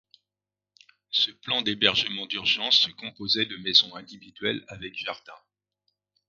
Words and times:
Ce 1.11 1.29
plan 1.29 1.61
d'hébergements 1.61 2.25
d'urgence 2.25 2.77
se 2.79 2.89
composait 2.89 3.45
de 3.45 3.55
maisons 3.57 3.95
individuelles 3.95 4.65
avec 4.67 4.95
jardins. 4.97 5.43